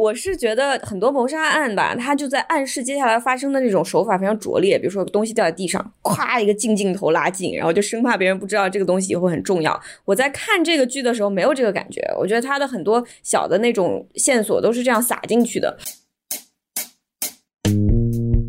[0.00, 9.78] 我是觉得很多谋杀案吧，它就在暗示接下来发生的那种手法非常拙劣，比如说东西掉在地上，咵一个近镜头拉近，然后就生怕别人不知道这个东西会很重要。
[10.06, 15.76] 我在看这个剧的时候没有这个感觉，我觉得它的很多小的那种线索都是这样撒进去的。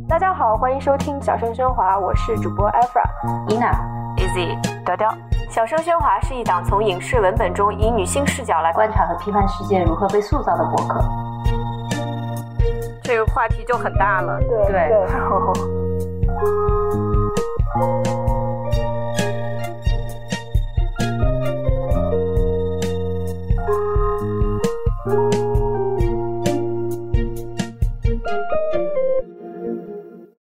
[0.07, 3.03] 大家好，欢迎收听《小声喧哗》，我是主播 Efra、
[3.49, 3.75] Ina、
[4.15, 5.13] Easy、调调。
[5.49, 11.03] 小声喧哗是一档从影视文本中以女性视角来观察和批判世界如何被塑造的博客。
[13.03, 14.89] 这个话题就很大了，对对。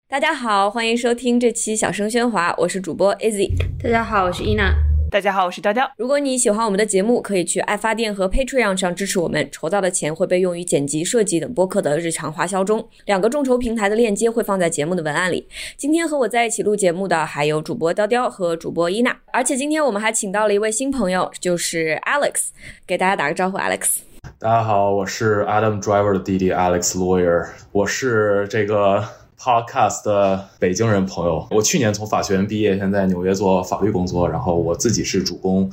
[0.09, 3.51] 大家好，欢迎收听这期《小声喧哗》，我是主播 Izzy。
[3.81, 4.88] 大家好，我是 Ina。
[5.11, 5.91] 大家好，我是刁刁。
[5.97, 12.87] 如果你喜欢我们的节目，可以去爱发电和 Patreon 上支持我们，筹到的钱会被用于剪辑、设计等播客的日常花销中。
[13.07, 15.49] 两个众筹平台的链接会放在节目的文案里。
[15.79, 22.49] 今天和我在一起录节目的还有主播雕雕和主播伊娜，而且今天我们还请到了一位新朋友，就是 Alex，
[22.87, 24.01] 给大家打个招呼，Alex。
[24.39, 29.03] 大家好，我是 Adam Driver 的弟弟 Alex Lawyer，我是这个。
[29.41, 34.29] Podcast 北京人朋友，我去年从法学院毕业，现在纽约做法律工作。
[34.29, 35.71] 然后我自己是主攻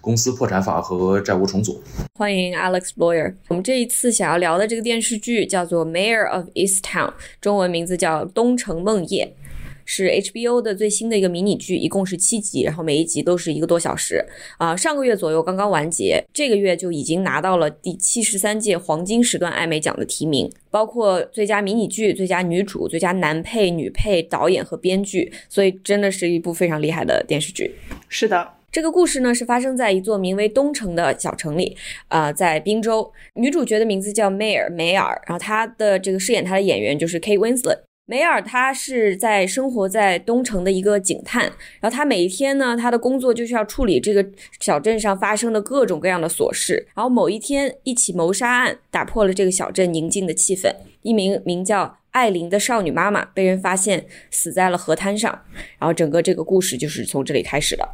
[0.00, 1.82] 公司破产法和债务重组。
[2.14, 3.34] 欢迎 Alex Lawyer。
[3.48, 7.08] 我们这一次想要聊的这个电视剧叫做《Mayor of Easttown》，
[7.40, 9.24] 中文名字叫《东城梦魇》。
[9.90, 14.22] 是 HBO 的最新的一个迷你剧，一共是七集，然后每一集都是一个多小时
[14.58, 14.76] 啊。
[14.76, 27.74] 上个月左右刚刚完结，这个月就已经拿到了第七十三届黄金时段艾美奖的提名，包括最佳迷你剧、最佳女主、最佳男配、女配、导演和编剧，所以真的是一部非常厉害的电视剧。
[28.10, 31.74] 是的，这个故事呢是发生在一座名为东城的小城里，
[32.08, 33.10] 啊，在宾州。
[33.32, 37.78] 女主角的名字叫梅尔梅尔，然后她的这个饰演她的演员就是 Kate Winslet。
[38.10, 41.42] 梅尔他是在生活在东城的一个警探，
[41.78, 44.26] 然后他每一天呢，他的工作就是要处理这个
[44.60, 46.86] 小镇上发生的各种各样的琐事。
[46.94, 55.42] 然后某一天，一起谋杀案打破了这个小镇宁静的气氛，一名名叫艾琳的少女妈妈被人发现死在了河滩上，
[55.78, 57.86] 然后整个这个故事就是从这里开始的。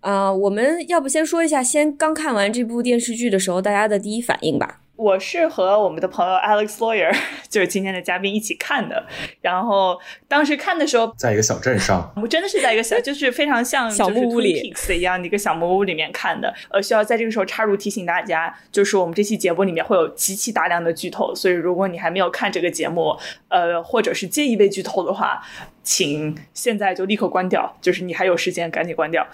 [0.00, 4.79] 啊，我们要不先说一下，先刚看完这部电视剧的时候，大家的第一反应吧。
[5.00, 7.10] 我是和我们的朋友 Alex Lawyer，
[7.48, 9.02] 就是今天的嘉宾一起看的。
[9.40, 16.52] 然后当时看的时候，在一个小镇上，我真的是在一个小， 就是非常像小木屋里一样的一个小木屋里面看的。
[16.68, 23.16] 呃，需要在这个时候插入提醒大家，就是我们这期节目里面会有极其大量的剧透，所以如果你还没有看这个节目，
[23.48, 25.42] 呃，或者是介意被剧透的话。
[25.82, 29.26] 请现在就立刻关掉，就是你还有时间，赶紧关掉。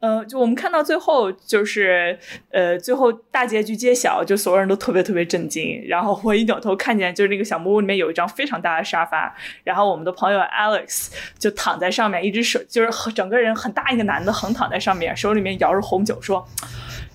[0.00, 2.18] 呃，就我们看到最后，就是
[2.50, 5.82] 呃，最后大结局揭晓，就所有人都特别特别震惊。
[5.86, 11.08] 然后我一扭头看见，就是那个小木屋里面有一张非常大的沙发，然后我们的朋友 Alex
[11.38, 16.46] 就躺在上面，一只手就是整个人很大一个男的横躺在上面，手里面摇着红酒，说：“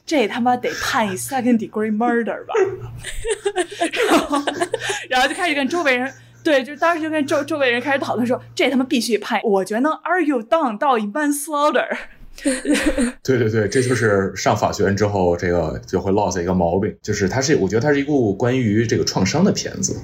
[0.05, 2.53] 这他妈得判以 second degree murder 吧。
[4.09, 4.41] ”然后，
[5.09, 6.11] 然后就开始跟周围人。
[6.43, 11.97] 对，就当时就跟周周围人开始讨论说，这他妈必须判，我觉得能 argue down 到 manslaughter。
[13.23, 19.95] 对对对，这就是上法学院之后，这个就会落下一个毛病，就是它是，我觉得它是一部关于这个创伤的片子，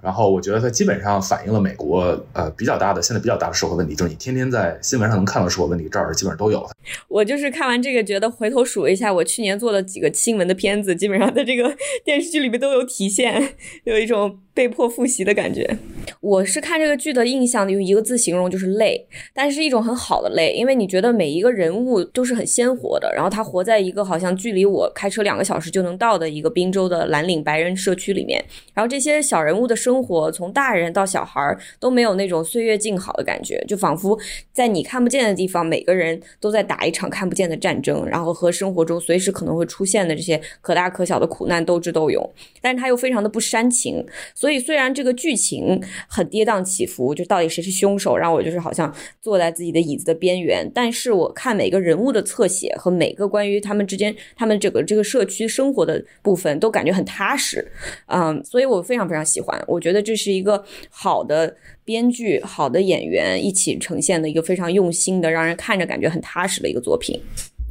[0.00, 6.64] 然后我觉得它基本上反映了美国呃比较大的现在比较大的社会问题，就是你天天在新闻上能看到社会问题，这儿基本上都有。
[7.08, 13.54] 我就是看完这个，觉得回头数了一下，我去年做的几个新闻的片子，基本上在这个电视剧里面都有体现，
[13.84, 15.78] 有一种被迫复习的感觉。
[16.20, 28.44] 我是看这个剧的印象用一个字形容就是累，但是一种很好的累，因为你觉得每一个人人物都是很鲜活的，然后他活在一个好像距离我开车两个小时就能到的一个滨州的蓝领白人社区里面，
[28.74, 34.18] 然后这些小人物的生活，从大人到小孩都没有那种岁月静好的感觉，就仿佛
[34.52, 42.30] 在你看不见的地方，每个人都在打一场看不见的战争，然后和生活中随时可能会出现的这些可大可小的苦难斗智斗勇，
[42.60, 45.80] 但是他又非常的不煽情，所以虽然这个剧情。
[46.08, 50.68] 很跌宕起伏，就到底谁是凶手，让我就是好像坐在自己的椅子的边缘。
[50.74, 57.64] 但是我看每每个人物的侧写和每个关于他们之间、他们整个这个社区生活的部分，都感觉很踏实，
[58.06, 59.62] 嗯，所以我非常非常喜欢。
[59.68, 61.54] 我觉得这是一个好的
[61.84, 67.20] 编剧、好的演员一起呈现的一个非常用心的，让人看着感觉很踏实的一个作品。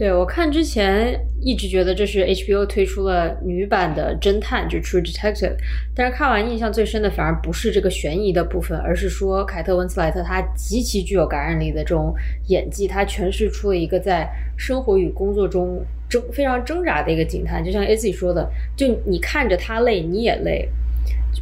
[0.01, 5.53] 对我看之前一直觉得这是 HBO 推出了女版的侦探，就 True Detective，
[5.93, 12.15] 但是看完印象最深的反而不是这个悬疑的部分，而是说凯特温斯莱特她极其具有感染力的这种
[12.47, 14.27] 演技，她诠释出了一个在
[14.57, 20.67] 生活与工作中挣非常挣扎的一个警探，就像 A Z 说的，就你看着他累，你也累。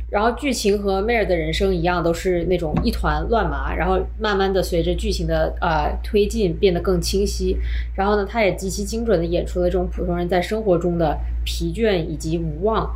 [0.10, 7.58] 然后剧情和梅尔的人生一样，都是那种一团乱麻，然后慢慢的随着剧情的呃推进变得更清晰。
[7.96, 12.90] 然后呢，他也极其精准的演出了这种普通人在生活中的疲倦以及无望。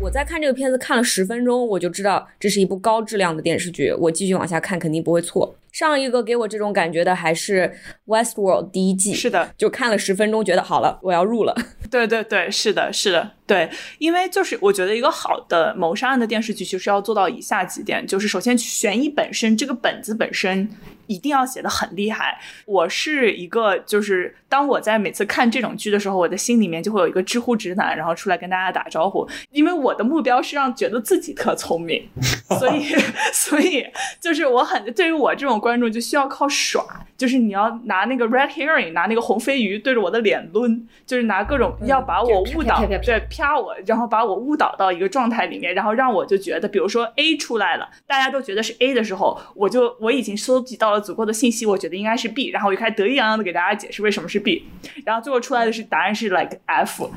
[0.00, 5.54] 我在看这个片子看了十分钟，我就知道这是一部高质量的电视剧，我继续往下看肯定不会错。
[5.72, 7.72] 上一个给我这种感觉的还是
[8.06, 11.54] 《Westworld》第一季，是的，就看了十分钟，觉得好了，我要入了。
[11.90, 13.68] 对对对，是的，是的，对，
[13.98, 20.68] 因为就是我觉得一个好的谋杀案的电视剧，其实要做到以下几点，就是首先悬疑本身，这个本子本身
[21.08, 22.38] 一定要写的很厉害。
[22.64, 32.08] 我是一个，就是当我在每次看这种剧的时候，我的心里面就会有一个知乎直男，然后出来跟大家打招呼，因为我的目标是让觉得自己特聪明，
[32.60, 32.86] 所以
[33.34, 33.84] 所以
[34.20, 36.82] 就是我很对于我这种观众就需要靠耍，
[37.16, 54.66] 就是你要拿那个 red herring，拿那个红飞鱼对着我的脸抡，就是拿各种要把我误导，对啪我，然后把我误导到一个状态里面，然后让我就觉得，比如说 A 出来了，大家都觉得是 A 的时候，我就我已经收集到了足够的信息，我觉得应该是 B，然后我就开始得意洋洋的给大家解释为什么是 B，
[55.04, 57.10] 然后最后出来的是答案是 like F。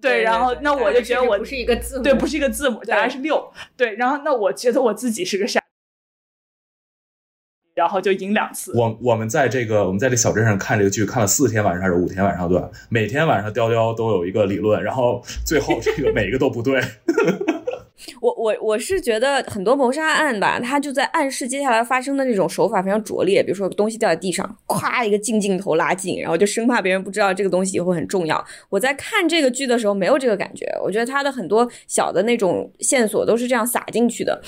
[0.00, 3.52] 对，然后那我就觉得我不是一个字母，对，不是一个字母，答案是六。
[3.76, 5.59] 对，然后那我觉得我自己是个傻。
[7.80, 8.72] 然后就赢两次。
[8.74, 12.46] 我我们在这个我们在这小镇上看这个剧，看了四天晚上还是五天晚上？
[12.46, 16.78] 对吧，每天晚上雕雕都有一个理论，然后最后这个每个都不对。
[18.20, 28.44] 我我我是觉得很多谋杀案吧，他就在暗示接下来发生的那种手法非常拙劣，比如说东西掉在地上，咵一个近镜头拉近，然后就生怕别人不知道这个东西会很重要。
[28.68, 34.38] 我在看这个剧的时候没有这个感觉，我觉得他的很多小的那种线索都是这样撒进去的。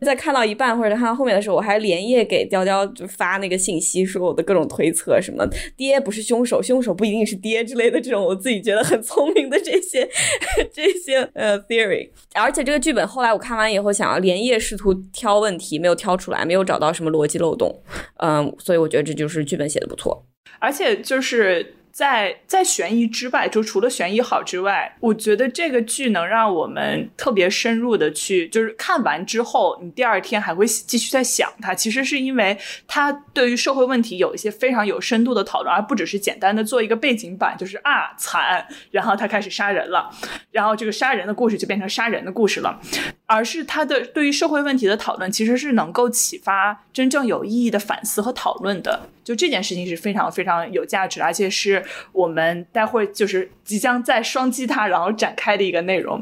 [0.00, 5.46] 在看到一半或者看到后面的时候，我还连夜给雕雕就发那个信息，说我的各种推测，什么
[5.76, 10.08] 爹不是凶手，凶手不一定是爹之类的这种我自己觉得很聪明的这些
[10.72, 13.06] 这些呃 theory，而且这个剧本。
[13.08, 17.82] 后后来我看完以后，想要连夜试图挑问题，没有挑出来，没有找到什么逻辑漏洞，
[18.18, 20.24] 嗯，所以我觉得这就是剧本写的不错，
[20.60, 21.74] 而且就是。
[21.98, 31.74] 在在悬疑之外，就除了悬疑好之外，我觉得这个剧能让我们特别深入的去，就是看完之后，你第二天还会继续在想它。
[31.74, 32.56] 其实是因为
[32.86, 40.08] 它对于社会问题有一些非常有深度的讨论，而不只是简单的做一个背景板，就是啊惨，然后他开始杀人了，
[40.52, 42.80] 然后这个杀人的故事就变成杀人的故事了，
[43.28, 49.08] 而是他的对于社会问题的讨论，其实是能够启发真正有意义的反思和讨论的。
[49.22, 56.18] 就这件事情是非常非常有价值，而且是我们待会就是即将在双击它然后展开的一个内容。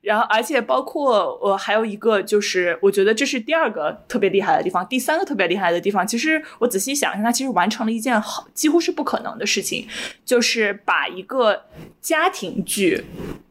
[0.00, 4.84] 然后，而且包括我还有一个，就是我觉得这是第二个特别厉害的地方。
[4.88, 9.86] 第三个特别厉害的地方，其实我仔细想一下，它其实完成了一件好几乎是不可能的事情，
[10.24, 11.62] 就是把一个
[12.02, 13.04] 家庭剧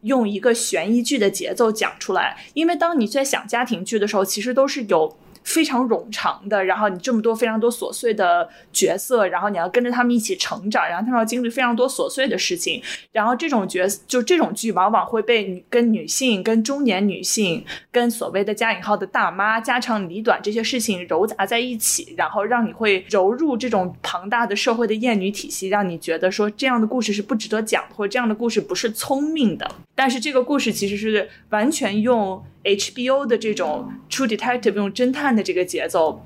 [0.07, 2.35] 用一个悬疑剧的节奏讲出来。
[2.55, 5.15] 因为当你在想家庭剧的时候，其实都是有。
[5.43, 12.83] 非常冗长的，然后你这么多非常多琐碎的角色，然后你要跟着他们一起成长，然后他们要经历非常多琐碎的事情，
[13.13, 17.63] 然后这种角色就这种剧往往会被女跟女性、跟中年女性、
[17.93, 29.65] 跟所谓的加引号的大妈家长里短这些事情糅杂在一起，然后让你会揉入这种庞大的社会的厌女体系，让你觉得说这样的故事是不值得讲，或者这样的故事不是聪明的。
[29.97, 32.41] 但是这个故事其实是完全用。
[32.67, 36.21] HBO 的这种 True Detective 用侦探的这个节奏，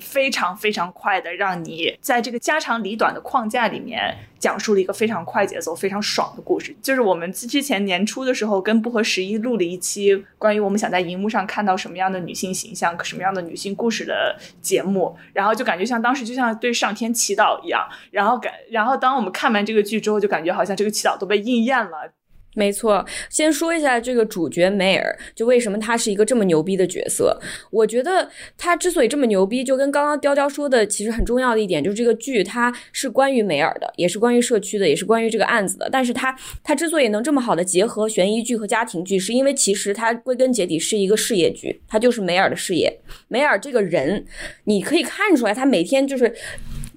[0.00, 6.74] 非常非常快的，让你在这个家长里短的框架里面，讲述了一个非常快节奏、非常爽的故事。
[6.82, 22.12] 就是我们之前年初的时候，跟不合时宜录了一期关于我们想在荧幕上看到什么样的女性形象、什么样的女性故事的节目，然后就感觉像当时就像对上天祈祷一样，然后感，然后当我们看完这个剧之后，就感觉好像这个祈祷都被应验了。
[22.54, 27.40] 没错，先说一下这个主角梅尔，就为什么他是一个这么牛逼的角色？
[27.70, 28.28] 我觉得
[28.58, 35.88] 他之所以这么牛逼，就跟刚刚雕雕说的，其实很重要的一点就是这个剧它是关于梅尔的，也是关于社区的，也是关于这个案子的。
[35.90, 43.00] 但是他他之所以能这么好的结合悬疑剧和家庭剧，是因为其实他归根结底是一个事业剧，他就是梅尔的事业。
[43.28, 44.26] 梅尔这个人，
[44.64, 46.34] 你可以看出来，他每天就是。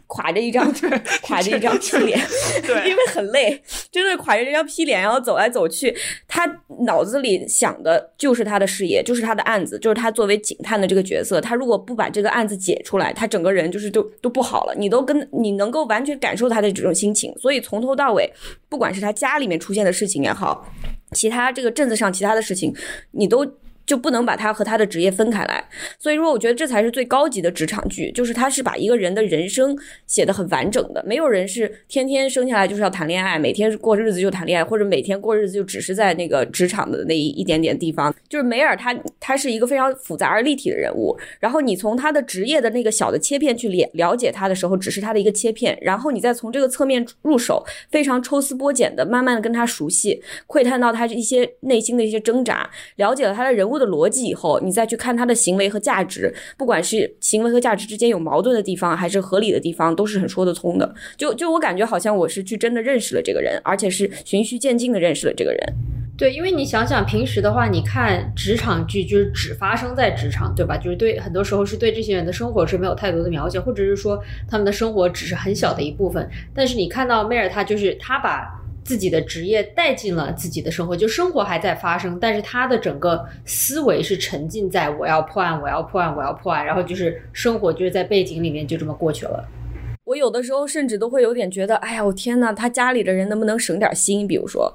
[0.08, 0.72] 垮着一张，
[1.24, 2.20] 垮着一张屁脸，
[2.66, 5.96] 对，因为很累，真的垮着这张屁脸，然后走来走去。
[6.28, 6.46] 他
[6.82, 11.40] 脑子里想的就是他的事业，就是他的案子，就是他作为警探的这个角色。
[11.42, 14.76] 他如果不把这个案子解出来，他整个人就是都都不好了。
[14.78, 18.32] 你都跟你能够完全感受他的这种心情，所以从头到尾，
[18.70, 20.68] 不管是他家里面出现的事情也好，
[21.14, 22.74] 其他这个镇子上其他的事情，
[23.12, 23.46] 你都。
[23.86, 25.63] 就不能把他和他的职业分开来。
[26.00, 29.77] 所以说，我觉得这才是最高级的职场剧，就是他是把一个人的人生
[30.08, 31.04] 写得很完整的。
[31.06, 38.13] 没有人是天天生下来就是要谈恋爱，每天过日子就谈恋爱，或者每天过日子就只是在那个职场的那一一点点地方。
[38.30, 60.94] 就是梅尔他他是一个非常复杂而立体的人物，然后你从他的职业的那个小的切片去了了解他的时候，只是他的一个切片，然后你再从这个侧面入手，非常抽丝剥茧的慢慢的跟他熟悉，窥探到他一些内心的一些挣扎，了解了他的人物的逻辑以后，你再去看他的行为和价值，不管是行为和价值之间有矛盾的地方，还是合理的地方，都是很说得通的。
[61.17, 65.74] 就就我感觉好像我是去真的认识了这个人，而且是循序渐进的认识了这个人。
[66.17, 70.77] 对，因为你想想，平时的话，你看职场剧就是只发生在职场，对吧？
[70.77, 74.17] 就是对，很多时候是对这些人的生活是没有太多的描写，或者是说
[74.48, 76.29] 他们的生活只是很小的一部分。
[76.53, 78.50] 但是你看到梅尔，他就是他把
[78.86, 89.44] 自己的职业带进了自己的生活，就生活还在发生，但是他的整个思维是沉浸在我要破案，我要破案，我要破案，然后就是生活就是在背景里面就这么过去了。
[90.06, 94.28] 我有的时候甚至都会有点觉得，哎呀，我天呐，他家里的人能不能省点心？
[94.28, 94.72] 比如说，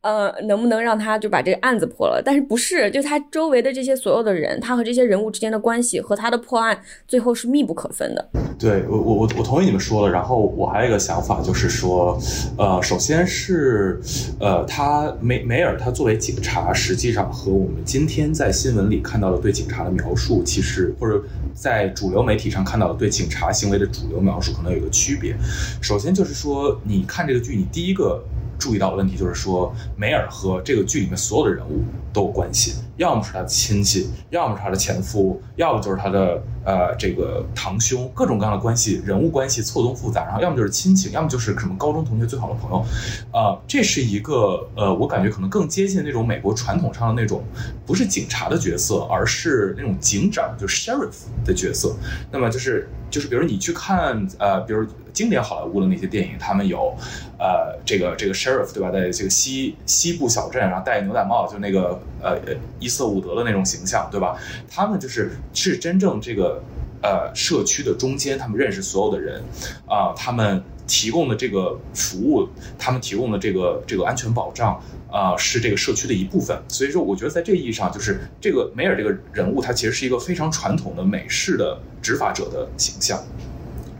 [0.00, 2.22] 呃，能不能让他就把这个案子破了？
[2.24, 8.28] 但是不是，就他周围的这些所有的人，他和这些人物之间的关系和他的破案最后是密不可分的。
[8.60, 10.12] 对我，我我我同意你们说的。
[10.12, 12.16] 然后我还有一个想法，就是说，
[12.56, 14.00] 呃，首先是，
[14.38, 21.20] 呃，他梅梅尔他作为警察，实际上和我们今天在新闻里看到的对警察的描述，其实或者
[21.54, 24.52] 在主流媒体上看到的对警察行为的主流描述。
[24.52, 25.36] 可能有一个区别，
[25.80, 28.22] 首先就是说，你看这个剧，你第一个
[28.60, 42.84] 注意到的问题就是说，梅尔和这个剧里面所有的人物都有关系，要么是他的亲戚，要么是他的前夫，要么就是他的呃这个堂兄，各种各样的关系，人物关系错综复杂，然后要么就是亲情，要么就是什么高中同学最好的朋友，
[43.32, 47.42] 呃，这是一个呃，我感觉可能更接近那种美国传统上的那种
[47.86, 51.96] 不是警察的角色，而是那种警长，就是 sheriff 的角色，
[52.30, 52.88] 那么就是。
[53.10, 56.94] 就是比如你去看呃，比如经典好莱坞的那些电影，他们有，
[57.38, 62.38] 呃，这个这个 sheriff 对吧，在这个西西部小镇，然后戴牛仔帽，就那个呃
[62.78, 64.36] 伊瑟伍德的那种形象对吧？
[64.70, 66.62] 他们就是是真正这个
[67.02, 69.42] 呃社区的中间，他们认识所有的人，
[69.86, 72.48] 啊，他们提供的这个服务，
[72.78, 74.80] 他们提供的这个这个安全保障。
[75.12, 83.20] 啊，是这个社区的一部分，所以说我觉得在这个意义上，就是这个梅尔这个人物，他其实是一个非常传统的美式的执法者的形象，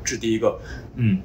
[0.05, 0.57] 这是第一个。
[0.97, 1.18] 嗯，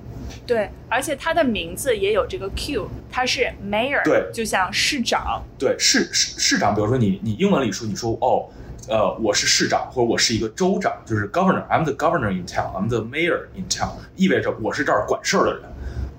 [0.46, 8.48] 对，而且他的名字也有这个 Q，他是 Mayor，对，就像市长，对，市市市长，比如说你你英文里说你说哦，
[8.88, 15.64] 呃，我是市长，或者我是一个州长，就是 Governor，I'm the Governor in town，I'm the Mayor in town，意味着我是这儿管事儿的人，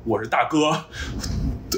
[0.05, 0.85] 我是大哥。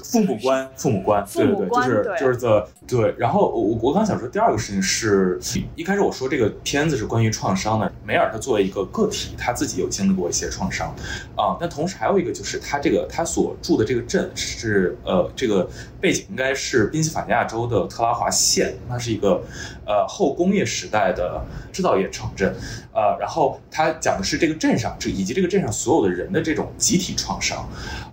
[0.04, 3.14] 父母官，父母官，对对对，就是就是 the 对。
[3.18, 5.38] 然后我我刚想说第二个事情是，
[5.74, 7.90] 一开始我说这个片子是关于创伤的。
[8.04, 10.94] 梅尔他作为一个个体，他自己有经历过一些创伤
[11.36, 11.56] 啊。
[11.60, 15.68] 但同时还有一个就是他这个他所住的这个镇是呃这个
[16.00, 19.42] 背景应该是宾夕法尼亚州的特拉华县，它是一个
[19.84, 22.54] 呃后工业时代的制造业城镇。
[22.94, 27.68] 呃，然后他讲的是这个镇上这以及这个镇上所有的人的这种集体创伤，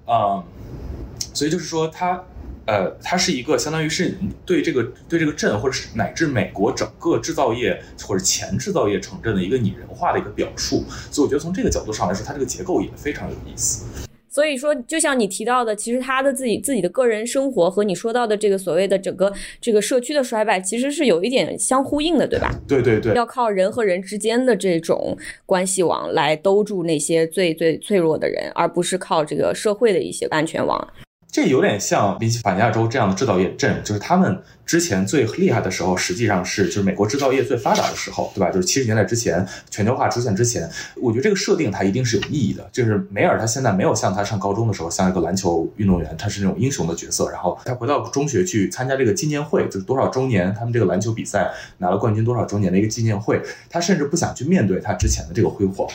[0.06, 0.44] 啊。
[1.36, 2.24] 所以就是说，它，
[2.66, 4.16] 呃，它是一个相当于是
[4.46, 10.84] 对这个对这个镇，或者是乃至美国整个制造业或者前制造业城镇的一个拟人化的一个表述。
[11.12, 13.86] 所以我觉得从这个角度上来说，它这个结构也非常有意思。
[14.28, 22.54] 所以说，就像你提到的，其实他的自己自己的个人生活和你说到的这个所谓的整个这个社区的衰败，其实是有一点相呼应的，对吧？
[22.68, 30.86] 对对对，要靠人和人之间的这种关系网来兜住那些最最脆弱的人，而不是靠这个社会的一些安全网。
[31.36, 38.50] 这有点像宾夕法尼亚州这样的制造业镇，就是他们之前最厉害的时候，实际上是就是美国制造业最发达的时候，对吧？
[38.50, 40.66] 就是七十年代之前，全球化出现之前。
[40.96, 42.66] 我觉得这个设定它一定是有意义的。
[42.72, 47.30] 就是梅尔他现在没有像他上高中的时候像一个篮球运动员，他是那种英雄的角色。
[47.30, 53.42] 然后他回到中学去参加这个纪念会，就是多少周年他们这个篮球比赛拿了冠军多少周年的一个纪念会。
[53.70, 55.86] 他甚至不想去面对他之前的这个辉煌。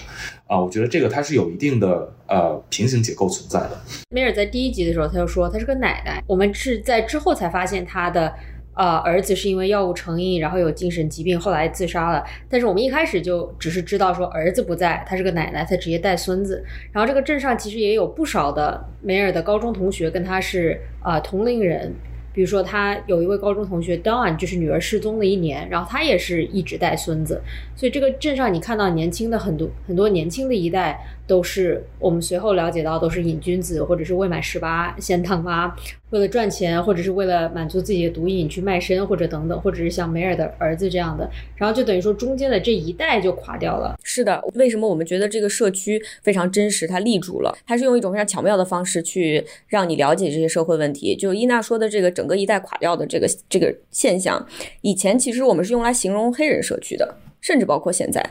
[0.51, 3.81] 啊，我觉得这个它是有一定的呃平行结构存在的。
[4.11, 8.35] 梅尔在第一集的时候他就说他是个奶奶，我们是在之后才发现他的
[8.75, 12.25] 呃儿子是因为药物成瘾，然后有精神疾病，后来自杀了。
[12.49, 16.65] 但是我们一开始就只是知道说儿子不在，他是个奶奶，他直接带孙子。
[16.91, 21.95] 然后这个镇上其实也有不少的梅尔的高中同学跟他是啊同龄人。
[22.33, 27.41] 比如说，他有一位高中同学 Don，就是女儿失踪了一年，然后他也是一直带孙子，
[27.75, 30.99] 所以这个镇上你看到年轻的很多很多年轻的一代，
[31.31, 35.73] 都是我们随后了解到都是瘾君子或者是未满十八先烫妈，
[36.11, 43.97] 为了赚钱，或者是为了满足自己的毒瘾去卖身，或者等等，或者是像梅尔的儿子这样的，然后就等于说中间的这一代就垮掉了。
[44.03, 47.57] 是的，为什么我们觉得这个社区非常真实，它立住了？
[47.65, 51.15] 它是用一种非常巧妙的方式去让你了解这些社会问题。
[51.15, 54.45] 就伊娜说的这个整个一代垮掉的这个这个现象，
[54.81, 57.15] 以前其实我们是用来形容黑人社区的。
[57.41, 58.25] 甚至包括现在，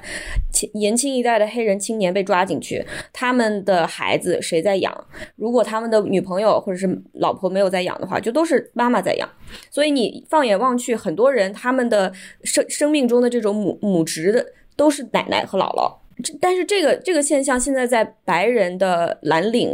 [0.74, 5.08] 年轻一代的黑人青年被抓进去，他们的孩子谁在养？
[5.36, 9.30] 如果他们的女朋友或者是老婆没有在养的话，就都是妈妈在养。
[9.72, 12.14] 所以你放眼望去，很多人他们的
[12.44, 15.98] 生生命中的这种母母职的都是奶奶和姥姥。
[16.42, 19.74] 但是这个这个现象现在在白人的蓝领，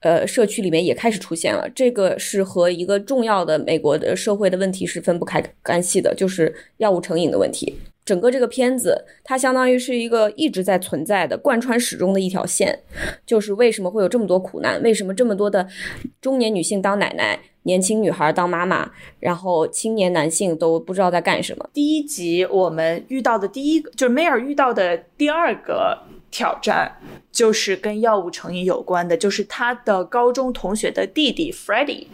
[0.00, 1.66] 呃社区里面也开始出现了。
[1.74, 7.78] 这个是和一个重要的美国的社会的问题是分不开干系的，就是药物成瘾的问题。
[8.06, 12.78] 整个这个片子，它相当于是一个一直在存在的、贯穿始终的一条线，
[13.26, 14.80] 就是为什么会有这么多苦难？
[14.82, 15.66] 为什么这么多的
[16.22, 21.68] 中年女性当奶奶，年轻女孩当妈妈，然后青年男性都不知道在干什么？
[21.72, 25.98] 第一集我们遇到的第一个，就是梅尔遇到的第二个
[26.30, 26.92] 挑战，
[27.32, 32.06] 就是跟药物成瘾有关的，就是他的高中同学的弟弟 Freddie。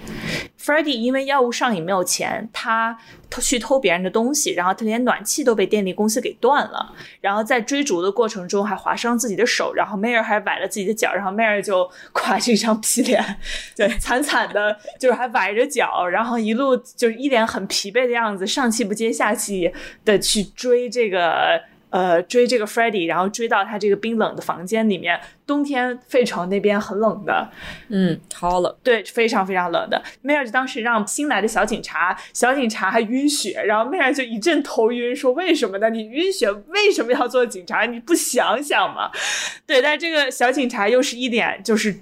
[0.59, 3.43] Freddie 因为药物上瘾没有钱，他偷。
[3.43, 13.41] 去偷别人的东西，然后他连暖气都被电力公司给断了，然后在追逐的过程中还划伤自己的手，然后 Mayor 还崴了自己的脚，然后 Mayor 就 垮着一张皮脸，
[13.77, 19.73] 对，惨惨的，就是还崴着脚，然后一路就是一脸很疲惫的样子，上气不接下气
[20.05, 21.61] 的去追这个。
[21.93, 25.21] 呃，追这个 Freddie，然后追到他这个冰冷的房间里面。
[25.45, 27.47] 冬天费城那边很冷的，
[27.89, 30.03] 嗯，超冷，对，非常非常冷的。
[30.23, 35.91] 梅尔当时让新来的小警察，小警察还晕血，然后梅尔就一阵头晕，说为什么呢？
[35.91, 37.85] 你晕血为什么要做警察？
[37.85, 39.11] 你不想想吗？
[39.67, 41.97] 对，但这个小警察又是一脸就是。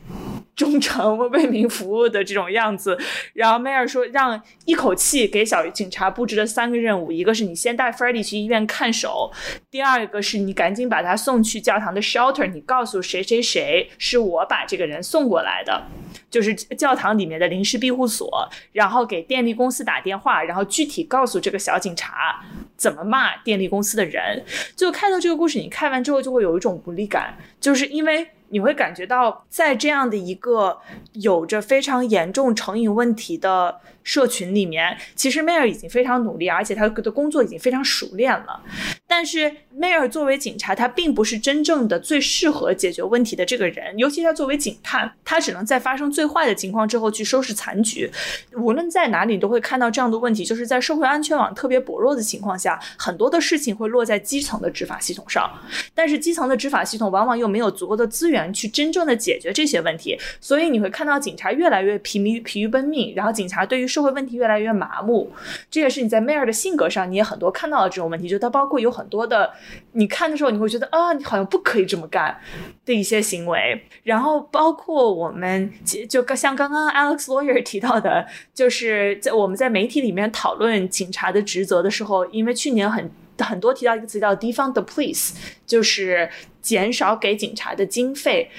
[0.60, 2.98] 忠诚为民服务的这种样子，
[3.32, 9.32] 然后梅尔说让一口气给小警察布置了三个任务，一个是你先带 Freddie 去医院看守，
[9.70, 15.82] 第二个是你赶紧把他送去教堂的 shelter，你告诉谁谁谁是我把这个人送过来的，
[16.30, 22.44] 就是教堂里面的临时庇护所，然后给电力公司打电话，然后具体告诉这个小警察
[22.76, 24.44] 怎么骂电力公司的人。
[24.76, 28.28] 就看到这个故事，你看完之后就会有一种无力感，就是因为。
[28.50, 30.78] 你会感觉到，在这样的一个
[31.14, 33.80] 有着非常严重成瘾问题的。
[34.02, 38.62] 社群里面，其实梅尔已经非常努力，而且他的工作已经非常熟练了。
[39.06, 43.96] 但是梅尔作为警察，他并不是真正的最适合解决问题的这个人。
[43.98, 48.10] 尤其他作为警探，他只能在发生最坏的情况之后去收拾残局。
[48.56, 55.50] 无论在哪里，都会看到这样的问题，就是在社会安全网特别薄弱的情况下，很多的事情会落在基层的执法系统上。
[55.94, 65.30] 但是基层的执法系统往往又没有足够的资源去真正的解决这些问题，所以你会看到警察越来越疲于疲于奔命，然后警察对于社会问题越来越麻木，
[65.70, 68.28] 这也是你在梅尔的性格上，你也很多看到的这种问题。
[68.28, 69.52] 就他包括有很多的，
[69.92, 72.38] 你看的时候你会觉得啊，你好像不可以这么干
[72.86, 73.84] 的一些行为。
[74.04, 75.70] 然后包括我们
[76.08, 85.32] 就像刚刚 Alex Lawyer 提到的，就是在我们在媒体里面讨论警察的职责的时候，因为去年很很多提到一个词叫 defund the police，
[85.66, 88.50] 就是减少给警察的经费。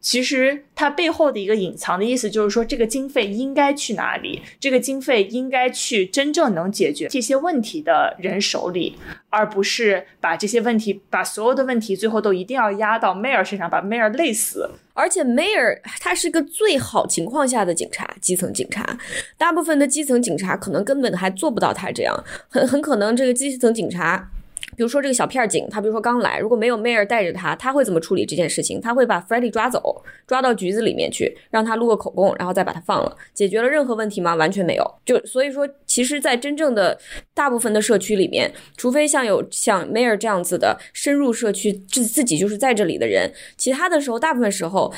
[0.00, 4.42] 其实它背后的一个隐藏的意思就是说，这个经费应该去哪里？
[4.58, 8.96] 这个经费应该去真正能解决这些问题的人手里，
[9.30, 14.68] 而不是把这些问题、把所有的问题最后都一定要压到 Mayor 身上，把 Mayor 累死。
[14.92, 18.98] 而且 Mayor 他是个最好情况下的警察，基层警察，
[19.38, 24.28] 大部分的基层警察可能根本还做不到他这样，很很可能这个基层警察。
[24.76, 28.80] 比如说这个小片警，他比如说刚来，如果没有 Mayor 带着他，他会怎么处理这件事情？
[28.80, 33.16] 他会把 Freddy 抓走，抓到局子里面去，让他录个口供，然后再把他放了。
[33.34, 34.34] 解决了任何问题吗？
[34.34, 34.94] 完全没有。
[35.04, 36.98] 就所以说，其实，在真正的
[37.34, 44.92] 大部分的社区里面，除非像有像 Mayor 这样子的深入社区，自自己就是在这里的人，其他的时候，大部分时候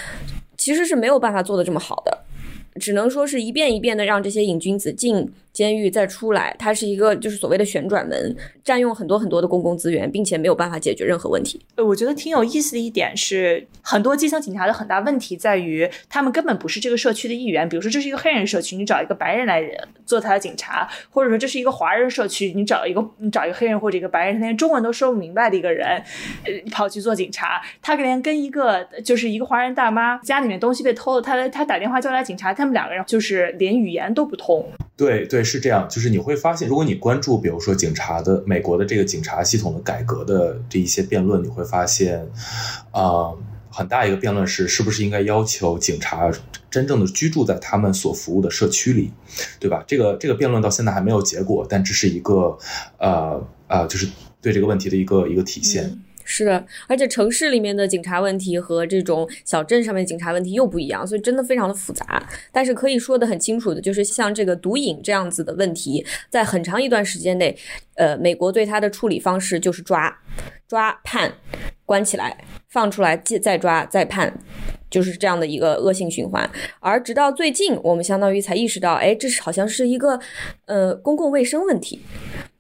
[0.57, 2.19] 其实是没有办法做的这么好的，
[2.81, 5.33] 只能说是一遍一遍的让这些瘾君子进。
[5.55, 11.61] 监狱再出来，它是一个就是所谓的旋转门，占用很多很多的公共资源，并且没有办法解决任何问题。
[11.77, 17.69] 呃，我觉得挺有意思的一点是，很多基层警察的很大问题在于，他们根本不是这个社区的一员。
[17.69, 19.63] 比如说，这是一个黑人社区，你找一个白人来
[20.05, 25.87] 做他的警察；或者说，这是一个华人社区，你找一个你找一个黑人或者一个白人，他连中文都说不明白的一个人，
[26.43, 34.69] 呃，跑去做警察，他连跟一个就是一个华人大妈家里面东西被偷了，他他打电话叫来警察，他们两个人就是连语言都不通。
[34.97, 35.45] 对对。
[35.45, 42.27] 是这样，就是你会发现，如果你关注，比如说警察的美国的这个警察系统的改革的这一些辩论，你会发现，
[42.91, 43.31] 啊，
[43.71, 46.33] 很大一个辩论是，是不是应该要求警察
[46.71, 49.13] 真正的居住在他们所服务的社区里，
[49.61, 49.85] 对吧？
[49.87, 52.59] 这个这个辩论到现在还没有结果，但这是一个
[52.99, 54.09] 呃呃，就是
[54.41, 56.01] 对这个问题的一个一个体现。
[56.25, 62.27] 是的，而且城市里面的警察问题和这种小镇上面警察问题又不一样，所以真的非常的复杂。
[62.51, 67.57] 但是可以说得很清楚的就是，像这个毒瘾这样子的问题，在很长一段时间内，
[67.97, 70.19] 呃，美国对它的处理方式就是抓、
[70.67, 71.33] 抓、判、
[71.85, 74.41] 关起来、放出来、再再抓、再判。
[74.95, 80.21] 就是这样的一个恶性循环，而直到最近，我们相当于才意识到，哎，这是好像是一个，
[80.67, 81.99] 呃，公共卫生问题。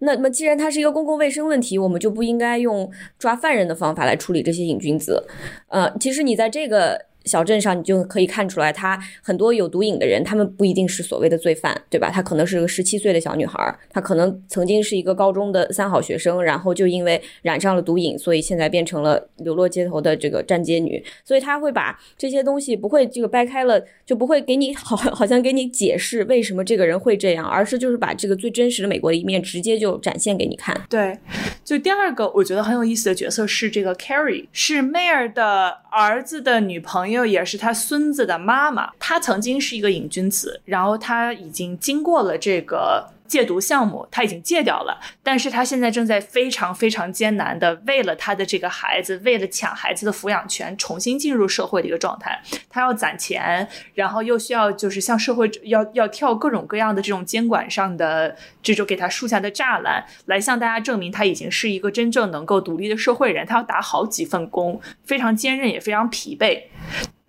[0.00, 5.24] 那么，既然它是一个公共卫生问题，我们就不应该用抓犯人的方法来处理这些瘾君子。
[5.68, 7.06] 呃，其实你在这个。
[7.24, 12.10] 小镇上，你就可以看出来，他很多有毒瘾的人，他们不一定是所谓的罪犯，对吧？
[12.10, 21.02] 他可能是个十七岁的小女孩，她可能曾经是一个高中的三好学生，然后就因为染上了毒瘾，所以现在变成了流落街头的这个站街女。
[21.24, 30.78] 所以他会把这些东西不会这个掰开了，就不会给你好好像给你解释为什么这个人会这样，而是就是把这个最真实的美国的一面直接就展现给你看。
[30.90, 31.18] 对，
[31.64, 37.13] 就第二个我觉得很有意思的角色是这个 Carrie，是 Mayor 的儿子的女朋友。
[37.14, 43.13] 又也是他孙子的妈妈，他曾经是一个瘾君子，然后他已经经过了这个。
[43.34, 52.40] 戒毒项目他已经戒掉了，但是他现在正在非常非常艰难的为了他的这个孩子，为了抢孩子的抚养权，重新进入社会的一个状态。
[52.70, 63.44] 他要攒钱，然后又需要就是向社会要要跳各种各样的这种监管上的这种给他树下的栅栏，来向大家证明他已经是一个真正能够独立的社会人。
[63.44, 66.62] 他要打好几份工，非常坚韧，也非常疲惫。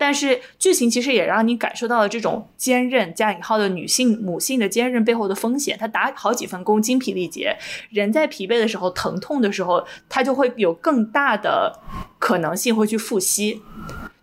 [0.06, 5.76] 但是剧情其实也让你感受到了这种坚韧加引号的女性母性的坚韧背后的风险。
[5.80, 7.58] 她打好几份工，精疲力竭，
[7.89, 11.80] 人在疲惫的时候、疼痛的时候，她就会有更大的
[12.20, 13.63] 可能性会去复吸。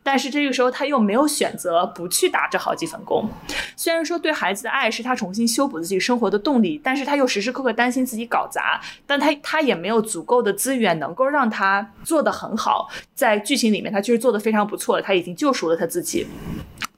[0.02, 3.28] 但是这个时候，他又没有选择不去打这好几份工。
[3.76, 8.80] 虽然说对孩子的爱是他重新修补自己生活的动力，但是他又时时刻刻担心自己搞砸。
[9.06, 12.88] 但他他也没有足够的资源能够让他做得很好。
[13.14, 16.26] 在剧情里面，他其实做得非常不错他已经救赎了他自己。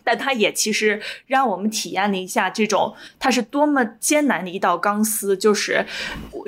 [0.04, 5.84] 但他也其实让我们体验了一下这种他是多么艰难的一道钢丝，就是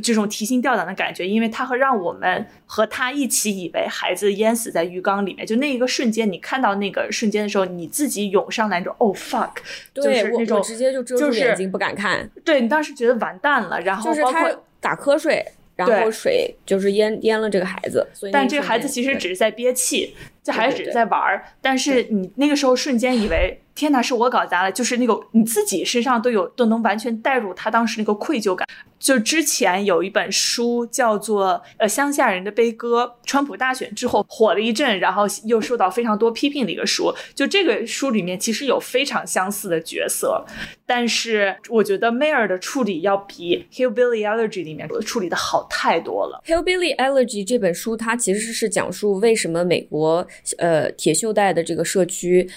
[0.02, 9.56] 这种提心吊胆的感觉，因为他会让我们和他一起以为孩子淹死在浴缸里面，就那一个瞬间，你看到那个瞬间的时候，你自己涌上来那种 “oh fuck”，
[9.94, 20.14] 就是那种直接就遮住眼睛不敢看，对你当时觉得完蛋了，然后包括打瞌睡，然后水就是淹淹了这个孩子，但这个孩子其实只是在憋气。
[20.46, 28.66] 这孩子只是在玩儿，但是你那个时候瞬间以为 天哪，是我搞砸了，就是那个你自己身上都有都能完全带入他当时那个愧疚感。
[28.98, 37.14] 就之前有一本书叫做《呃乡下人的悲歌》，川普大选之后火了一阵，然后又受到非常多批评的一个书。
[37.34, 40.42] 就这个书里面其实有非常相似的角色，
[40.86, 46.42] 但是我觉得 Mayer 的处理要比《Hillbilly Elegy》里面处理的好太多了。
[46.50, 50.26] 《Hillbilly Elegy》这本书它其实是讲述为什么美国。
[50.58, 52.48] 呃，铁锈带的这个社区，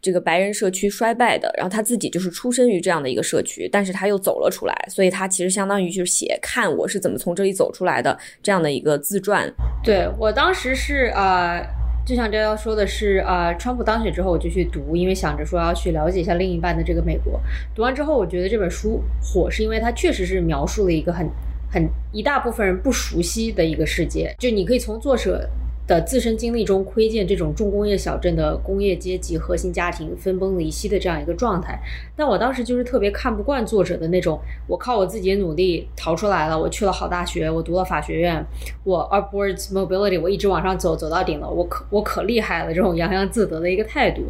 [0.00, 9.52] 这个白人社区衰败的，然后他自己就是出生于这样的一个社区，但是他又走了出来，所以他其实相当于就是写看我是怎么从这里走出来的这样的一个自传。
[9.82, 11.64] 对我当时是呃，
[12.06, 17.40] 就像这要说的是呃，川普当选之后我就去读，因为想着说要去了解一下另一半的这个美国。
[17.74, 21.28] 读完之后，我觉得这本书火是因为它确实是描述了一个很
[21.70, 25.48] 很一大部分人不熟悉的一个世界，就你可以从作者。
[25.88, 31.80] 的自身经历中窥见这种重工业小镇的工业阶级核心家庭分崩离析的这样一个状态，
[32.14, 38.44] 但我当时就是特别看不惯作者的那种，我靠我自己的努力逃出来了，我去了好大学，我读了法学院，
[38.84, 44.24] 我 upwards mobility，我一直往上走，走到顶了，我可我可厉害了，这种洋洋自得的一个态度。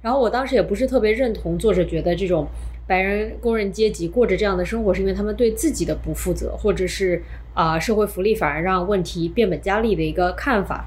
[0.00, 2.48] 然后我当时也不是特别认同作者觉得这种。
[2.84, 7.22] 白人工人阶级过着这样的生活，是因为他们对自己的不负责，或者是
[7.54, 10.86] 啊社会福利反而让问题变本加厉的一个看法。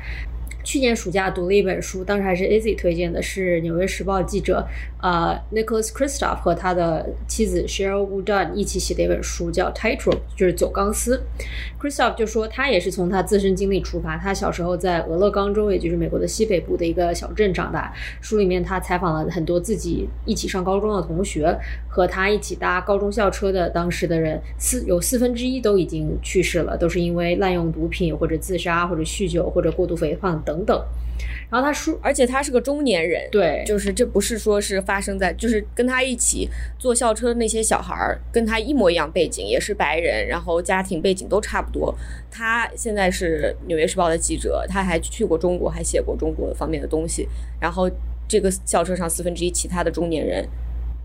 [0.66, 4.68] 去年暑假读了一本书，当时还是 Easy 推荐的，是《纽约时报》记者
[5.00, 11.22] 呃 Nicholas Kristof 和他的妻子 Cheryl Wooden 一起写的一本书，叫《Tightrope》，就是走钢丝。
[11.80, 17.94] Kristof 就说他也是从他自身经历出发，他小时候在俄勒冈州，也就是美国的西北部的一个小镇长大。
[18.20, 21.56] 书里面他采访了很多自己一起上高中的同学，
[21.88, 30.55] 和他一起搭高中校车的当时的人，四有四分之一都已经去世了，都是因为滥用毒品或者自杀或者酗酒或者过度肥胖等。
[30.56, 30.86] 等等，
[31.52, 41.94] 然后他说，而且他是个中年人，对，就是这不是说是发生在，就是跟他一起坐校车的那些小孩儿，跟他一模一样背景，也是白人，然后家庭背景都差不多。
[42.32, 47.28] 他现在是《纽约时报》的记者，他还去过中国，还写过中国方面的东西。
[47.60, 47.90] 然后
[48.28, 50.48] 这个校车上四分之一其他的中年人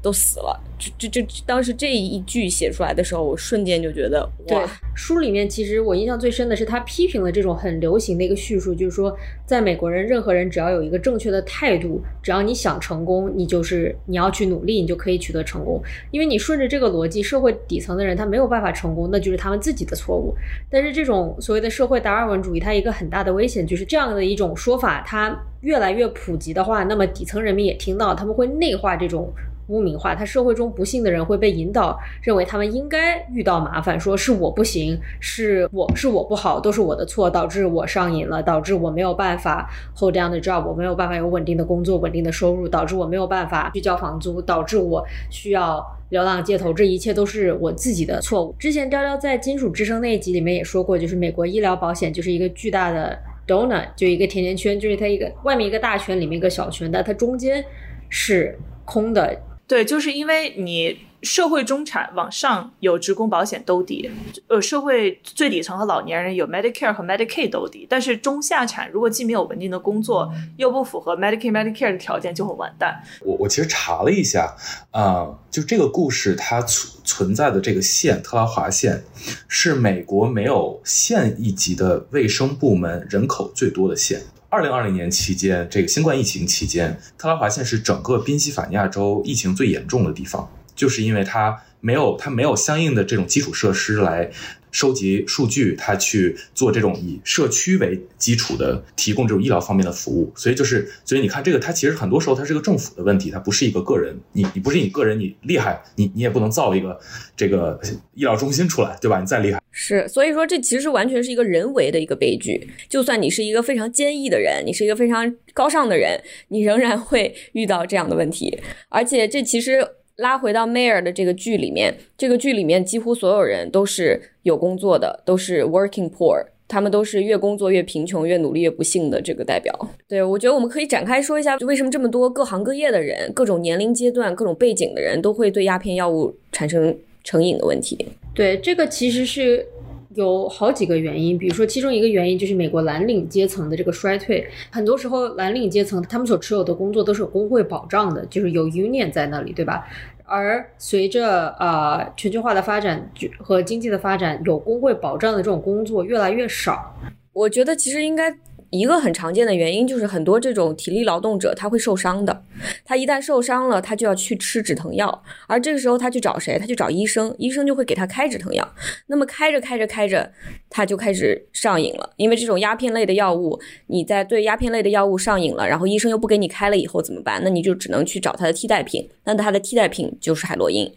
[0.03, 0.59] 都死了。
[0.79, 15.83] 就就就，当时这一句写出来的时候，我瞬间就觉得，对哇，书里面其实我印象最深的是他批评了这种很流行的一个叙述，就是说，在美国人，任何人只要有一个正确的态度，只要你想成功，你就是你要去努力，你就可以取得成功。
[16.11, 20.35] 因为你顺着这个逻辑，社会底层的人他没有办法成功，那就是他们自己的错误。
[20.71, 29.31] 但是这种所谓的社会达尔文主义，它一个很大的危险就是这样的一种说法，它越来越普及的话，那么底层人民也听到，他们会内化这种。
[29.71, 48.53] 污名化，他社会中不幸的人会被引导认为他们应该遇到麻烦，说是我不行，是我是我不好，都是我的错，导致我上瘾了，导致我没有办法 hold down the job，我没有办法有稳定的工作、稳定的收入，导致我没有办法去交房租，导致我需要流浪街头，这一切都是我自己的错误。
[48.59, 57.65] 之前雕雕在《金属之声》那一集里面也说过，就是美国医疗保险就是一个巨大的 donut，就一个甜甜圈，就是它一个外面一个大圈，里面一个小圈，但它中间
[58.09, 59.39] 是空的。
[59.71, 64.11] 对，就是因为你社会中产往上有职工保险兜底，
[64.49, 73.01] 呃，社会最底层和老年人有 Medicare 和 Medicaid 兜底，但是中下产如果既没有稳定的工作，又不符合 Medicaid Medicare 的条件，就会完蛋。
[73.21, 74.57] 我我其实查了一下，
[74.91, 79.05] 啊、就这个故事它存存在的这个县特拉华县，
[79.47, 84.21] 是美国没有县一级的卫生部门人口最多的县。
[84.51, 94.31] 二零二零年期间，这个新冠疫情期间，特拉华县是整个宾夕法尼亚州疫情最严重的地方，就是因为它没有它没有相应的这种基础设施来
[94.71, 106.99] 收集数据，它去做这种以社区为基础的提供这种医疗方面的服务，所以就是所以你看这个它其实很多时候它是个政府的问题，它不是一个个人，你你不是你个人你厉害，你你也不能造一个
[107.37, 107.81] 这个
[108.15, 109.19] 医疗中心出来，对吧？
[109.19, 109.61] 你再厉害。
[109.73, 112.69] 是，所以说这其实完全是一个人为的一个悲剧。
[112.89, 118.57] 就算你是一个非常坚毅的人，你是一个非常高尚的人，你仍然会遇到这样的问题。
[118.89, 119.85] 而且这其实
[120.21, 126.47] 拉回到 Mayor 的这个剧里面，这个剧里面几乎所有人都是有工作的，都是 working poor。
[126.69, 129.75] 他们都是越工作越贫穷，越努力越不幸的这个代表。
[130.07, 138.07] 对我觉得我们可以展开说一下，为什么这么多各行各业的人、各种年龄阶段、各种背景的人都会对鸦片药物产生成瘾的问题。
[138.33, 139.67] 对，这个其实是
[140.15, 149.87] 有好几个原因，比如说其中一个原因就是美国蓝领阶层的这个衰退，很多时候蓝领阶层他们所持有的工作都是有工会保障的，就是有 union 在那里，对吧？
[150.25, 156.95] 而随着呃全球化的发展就和经济的发展，有工会保障的这种工作越来越少。
[157.33, 158.37] 我觉得其实应该
[158.71, 162.45] 一个很常见的原因就是很多这种体力劳动者他会受伤的，
[162.85, 166.59] 他一旦受伤了，他就要去吃止疼药，而这个时候他去找谁？
[166.59, 168.67] 他去找医生，医生就会给他开止疼药。
[169.07, 170.31] 那么开着开着开着，
[170.69, 177.41] 他就开始上瘾了，因为这种鸦片类的药物，你在对鸦片类的药物上瘾了，然后医生又不给你开了以后怎么办？
[177.43, 180.89] 那你就只能去找他的替代品，那他的替代品就是海洛因，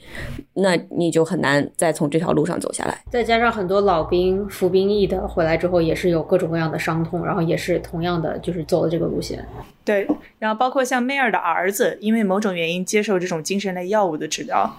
[0.53, 3.03] 那你就很难再从这条路上走下来。
[3.09, 9.45] 再加上很多老兵服兵役的回来之后，也是有各种各样的伤痛，然后也是是同样的就是走了这个路线。
[9.85, 10.07] 对，
[10.39, 14.69] 然后包括像梅尔的儿子，因为某种原因接受这种精神类药物的治疗，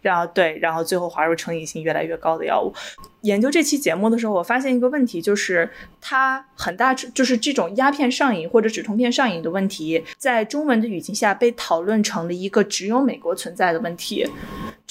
[0.00, 2.72] 然后对，然后最后滑入成瘾性越来越高的药物。
[3.22, 14.28] 研究这期节目的时候，我发现一个问题，就是它很大，就是这种鸦片上瘾或者止痛片上瘾的问题，在中文的语境下被讨论成了一个只有美国存在的问题，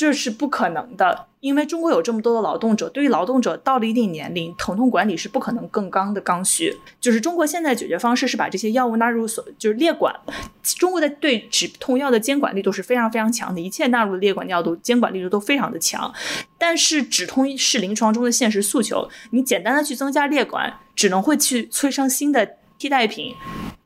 [0.01, 1.27] 这是不可能的。
[1.41, 6.75] 因为中国有这么多的劳动者，对于劳动者到了一定年龄，疼痛管理是不可能更刚的刚需。
[6.99, 10.15] 就是中国现在解决方式是把这些药物纳入所，就是列管。
[10.63, 16.11] 中国的对止痛药的监管力度是非常非常强的，一切纳入列管药度监管力度都非常的强。
[16.57, 23.35] 但是止痛是临床中的现实诉求，你简单的去增加列管，只能会去催生新的替代品。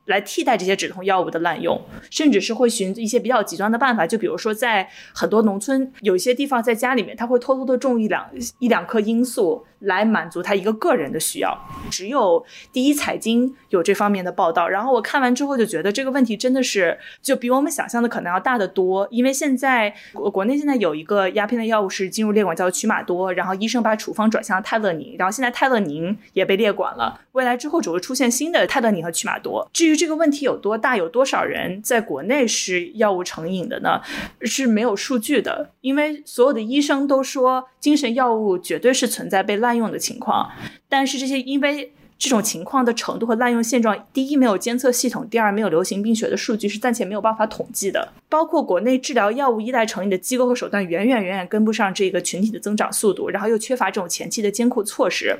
[0.06, 11.56] 来替代这些止痛药物的滥用，甚至是会寻一些比较极端的办法，就比如说在很多农村，有一些地方在家里面，他会偷偷的种一两一两颗罂粟，来满足他一个个人的需要。
[11.90, 29.68] 只有第一财经有这方面的报道，然后我看完之后就觉得这个问题真的是就比我们想象的可能要大得多，因为现在国国内现在有一个鸦片的药物是进入列管叫曲马多，然后医生把处方转向泰勒宁，然后现在泰勒宁也被列管了，未来之后只会出现新的泰勒宁和曲马多。
[29.72, 34.00] 至于这个问题有多大，有多少人在国内是药物成瘾的呢？
[34.42, 40.50] 是没有数据的，因为所有的医生都说精神药物绝对是存在被滥用的情况，
[40.88, 48.12] 但是这些因为这种情况的程度和滥用现状，第一没有监测系统，第二没有流行病学的数据，是暂且没有办法统计的。
[48.28, 55.38] 包括国内治疗药物依赖成瘾的机构和手段，远远远远跟不上这个群体的增长速度，然后又缺乏这种前期的监控措施。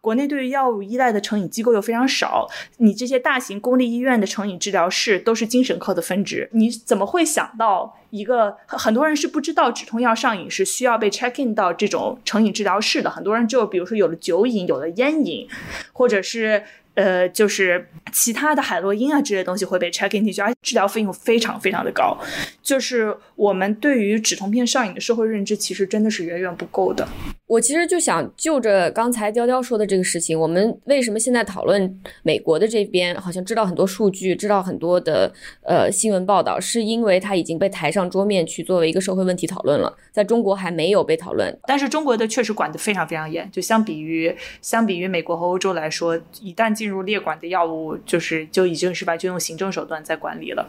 [0.00, 15.48] 国内对于药物依赖的成瘾机构又非常少，你这些大型公立医院的成瘾治疗室都是精神科的分支，你怎么会想到一个很很多人是不知道止痛药上瘾是需要被 check in 到这种成瘾治疗室的，很多人就比如说有了酒瘾，有了烟瘾，
[15.92, 16.62] 或者是。
[16.98, 22.18] 呃，就是其他的海洛因啊之类的东西会被 check in 进去，而治疗费用非常非常的高。
[22.60, 27.06] 就是我们对于止痛片上瘾的社会认知，其实真的是远远不够的。
[27.46, 35.32] 我其实就想就着刚才雕雕说的这个事情，我们为什么现在讨论美国的这边，好像知道很多数据，知道很多的
[35.62, 41.56] 呃新闻报道，是因为它已经被抬上桌面去作为一个社会问题讨论了，在中国还没有被讨论。
[41.66, 50.66] 但是中国的确实管得非常非常严，就相比于相比于美国和欧洲来说，一旦进进入列管的药物，就是就已经是吧，就用行政手段在管理了。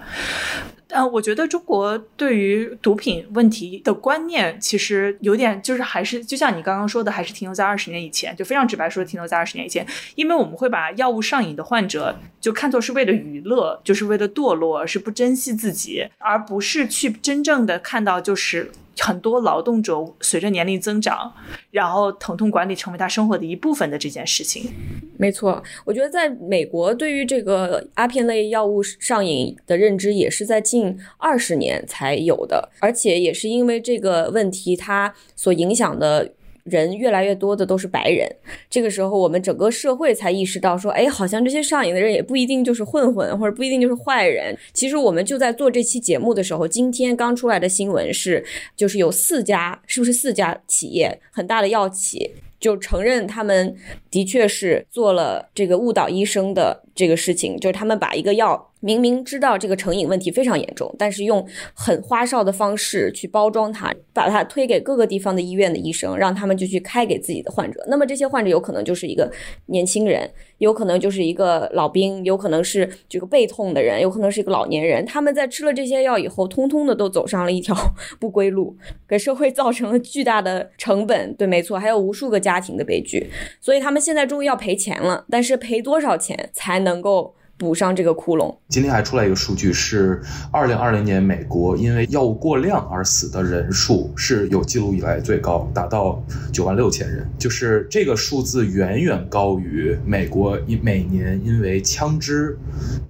[0.90, 18.70] 呃，我觉得中国对于毒品问题的观念，其实有点就是还是就像你刚刚说的，还是停留在二十年以前，就非常直白说停留在二十年以前，因为我们会把药物上瘾的患者就看作是为了娱乐，就是为了堕落，是不珍惜自己，而不是去真正的看到就是。
[19.02, 21.34] 很多劳动者随着年龄增长，
[21.72, 24.72] 然后疼痛管理成为他生活的一部分的这件事情，
[25.18, 25.62] 没错。
[25.86, 36.34] 我觉得在美国，对于这个阿片类药物上瘾的认知，也是在近二十年才有的，而且也是因为这个问题，它所影响的。
[36.70, 38.30] 人越来越多的都是白人，
[38.70, 44.58] 这个时候我们整个社会才意识到说，哎，好像这些上瘾的人也不一定就是混混，或者不一定就是坏人。
[44.74, 48.44] 其实我们就在做这期节目的时候，今天刚出来的新闻是，
[48.76, 53.74] 就是有四家，是不是四家企业很大的药企就承认他们
[54.10, 58.68] 的确是做了这个误导医生的这个事情，就是他们把一个药。
[58.82, 67.84] 明明知道这个成瘾问题非常严重，但是用很花哨的方式去包装它，把它推给各个地方的医院的医生，让他们就去开给自己的患者。
[67.90, 69.30] 那么这些患者有可能就是一个
[69.66, 75.06] 年轻人，有可能就是一个老兵，有可能是这个背痛的人，有可能是一个老年人。
[75.06, 77.76] 他们在吃了这些药以后，通通的都走上了一条
[78.18, 81.34] 不归路，给社会造成了巨大的成本。
[81.34, 83.30] 对，没错，还有无数个家庭的悲剧。
[83.60, 87.36] 所以他们现在终于要赔钱了，但是赔多少钱才能够？
[87.60, 88.56] 补上这个窟窿。
[88.70, 97.30] 今天还出来一个数据，是二零二零年美国因为药物过量而死的人数是有记录以来最高，达到九万六千人。
[97.38, 102.58] 就是这个数字远远高于美国因每年因为枪支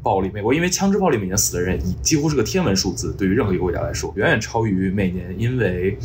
[0.01, 5.95] 暴力，美国因为枪支暴力每年死的人几乎是个天文数字，对于任何一个国家来说，远远超于每年因为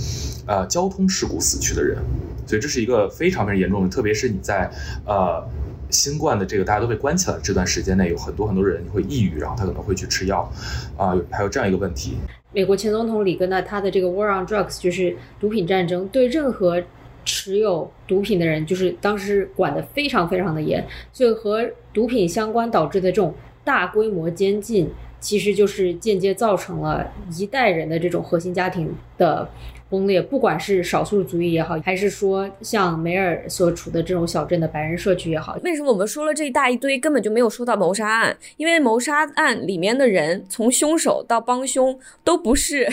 [0.44, 1.96] 呃交通事故死去的人。
[2.46, 4.70] 所以这是一个非常非常严重的，特别是你在
[5.06, 5.44] 呃。
[5.90, 10.50] 新冠的这个大家都被关起来这段时间内，有很多很多人会抑郁，然后他可能会去吃药，
[10.96, 12.16] 啊，还有这样一个问题。
[12.52, 16.82] 美国前总统里根呢，他的这个 War on Drugs 就是毒品战争，对任何
[17.24, 29.48] 持有毒品的人，就是当时管得非常非常的严，所以和毒品相关导致的这种大规模监禁，其实就是间接造成了一代人的这种核心家庭的。
[29.94, 38.36] 崩裂，不管是少数族裔也好，还是说像梅尔所处的这种小镇的白人社区也好，为什么我们说了这一大一堆，根本就没有说到谋杀案？
[38.56, 42.88] 因为谋杀案里面的人，从凶手到帮凶，都不是。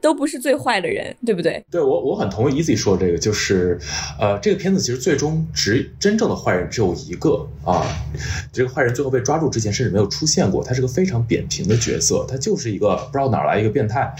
[0.00, 1.64] 都不是最坏的人，对不对？
[1.70, 3.78] 对我，我很同意 Easy 说这个，就是，
[4.18, 7.84] 呃，这个片子其实最终只真正的坏人只有一个啊，
[8.52, 14.14] 这个坏人最后被抓住之前甚至没有出现过，他是个非常扁平的角色，他就是一个不知道哪来一个变态，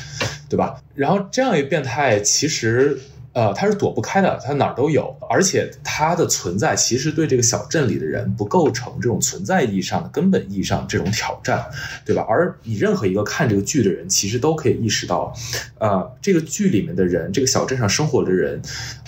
[0.48, 0.80] 对吧？
[0.94, 2.98] 然后这样一个变态其实。
[3.34, 11.64] 呃，他是躲不开的，他哪儿都有，而且他的存在其实对这个小镇里的人不构成这种存在意义上的根本意义上这种挑战，
[12.04, 12.26] 对吧？
[12.28, 15.32] 而你任何一个看这个剧的人，其实都可以意识到，
[15.78, 18.60] 呃，这个剧里面的人，这个小镇上生活的人，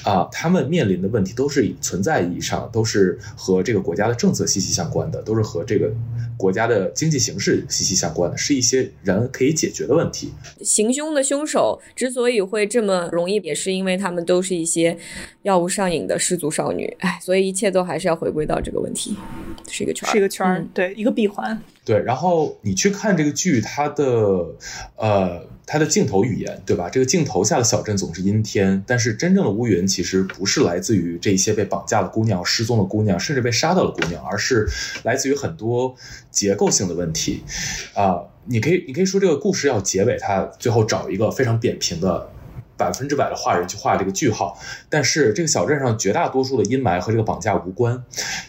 [0.04, 5.92] 啊，他们面临的问题都是存在意义上，都是和这个国家的政策息息相关的，都是和这个
[6.38, 10.32] 国家的经济形势息息相关的，是一些人可以解决的问题。
[10.62, 14.13] 行凶的凶手之所以会这么容易，也是因为他。
[14.14, 14.96] 们都是一些
[15.42, 19.16] 药物上瘾的失足少女，哎，所以一切都还是要回归到这个问题，
[19.68, 21.60] 是一个圈，是一个圈，对，一个闭环。
[21.84, 24.04] 对，然后你去看这个剧，它的
[24.96, 26.88] 呃，它的镜头语言，对吧？
[26.88, 34.66] 这个镜头下的小镇总是阴天，但是真正的乌云其实不是来自于这些被绑架的姑娘、失踪的姑娘，甚至被杀掉的姑娘，而是
[35.02, 35.94] 来自于很多
[36.30, 37.42] 结构性的问题。
[37.92, 42.30] 啊，你可以，你可以说这个故事要结尾，它最后找一个非常扁平的。
[42.76, 44.58] 百分之百的画人去画这个句号。
[44.88, 48.02] 但是这个小镇上绝大多数的阴霾和这个绑架无关，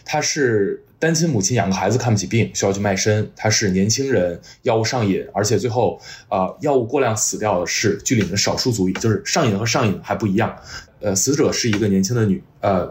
[0.04, 10.56] 他是单亲母亲养个孩子看不起病，需要去卖身；他是年轻人药物上瘾，而且最后呃药物过量死掉的是剧里面的少数族裔，就是上瘾和上瘾还不一样。
[10.98, 12.90] 呃，死者是一个年轻的女呃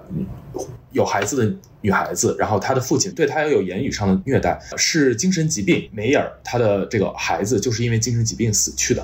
[0.92, 5.90] 有孩子的女孩子，然后她的父亲对她也有言语上的虐待，是精神疾病。
[5.92, 9.04] 梅尔她的这个孩子就是因为精神疾病死去的。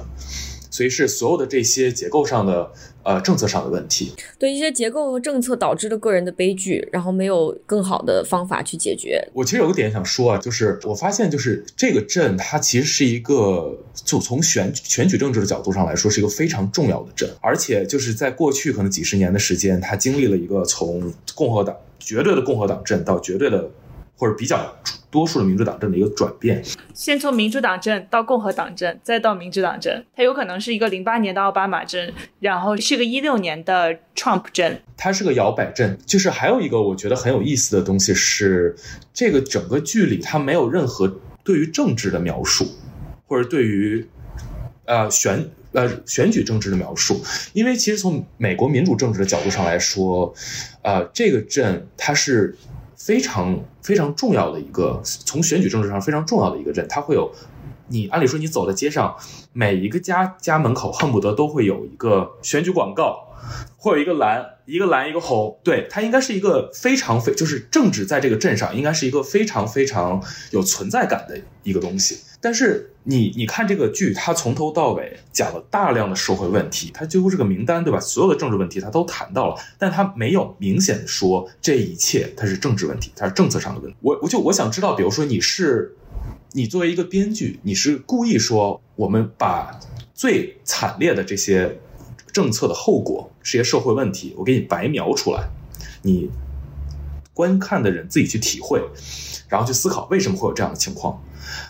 [0.71, 2.71] 所以是所有的这些结构上的
[3.03, 9.21] 呃政策上的问题，对一些结构和政策导致的个人的悲剧，然后没有更好的方法去解决。
[9.33, 23.69] 我其实有个点想说啊，就是我发现就是这个镇它其实是一个就从选选举政治的角度上来说是一个非常重要的镇，而且就是在过去可能几十年的时间，它经历了一个从共和党绝对的共和党镇到绝对的
[24.21, 24.77] 或者比较。
[25.11, 26.63] 多数的民主党镇的一个转变，
[26.93, 35.99] 先从民主党镇到共和党镇，再到民主党镇，它有可能是一个零八年的奥巴马镇，然后是个一六年的 Trump 镇，它是个摇摆镇。
[36.05, 38.73] 就是还有一个我觉得很有意思的东西是，
[39.13, 42.65] 这个整个剧里它没有任何对于政治的描述，
[43.27, 44.07] 或者对于
[44.85, 50.33] 呃选呃选举政治的描述，因为其实从美国民主政治的角度上来说，
[50.83, 52.55] 呃，这个镇它是。
[53.03, 57.31] 非常非常重要的一个，从选举政治上非常重要的一个镇，它会有，
[57.87, 59.15] 你按理说你走在街上，
[59.53, 63.27] 每一个家家门口恨不得都会有一个选举广告，
[63.75, 70.21] 会有一个蓝一个蓝一个红，对，它应该是一个非常非就是政治在这个镇上应该是一个非常非常
[70.51, 72.19] 有存在感的一个东西。
[72.41, 77.99] 但是你你看这个剧，它从头到尾讲了大量的社会问题，它几乎是个名单，对吧？
[77.99, 83.95] 所有的政治问题它都谈到了，但它没有明显说这一切它是政治问题，它是政策上的问题。
[84.01, 85.95] 我我就我想知道，比如说你是
[86.53, 89.79] 你作为一个编剧，你是故意说我们把
[90.15, 91.79] 最惨烈的这些
[92.31, 95.47] 政策的后果、这些社会问题，我给你白描出来，
[96.01, 96.29] 你
[97.33, 98.83] 观看的人自己去体会，
[99.47, 101.21] 然后去思考为什么会有这样的情况。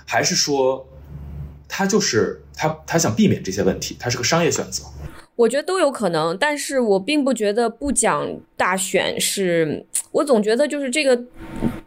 [0.05, 0.87] 还是说，
[1.67, 4.83] 他就是他，他想避免这些问题，他是个商业选择。
[5.37, 11.19] 我觉得都有可能，但是我并不觉得不讲大选是，我总觉得就是这个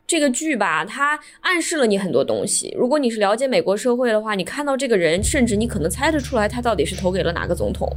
[0.07, 2.75] 这个剧吧，它暗示了你很多东西。
[2.77, 7.89] 如果你是了解美国社会的话，你看到这个人，甚至你可能猜得出来他到底是投给了哪个总统。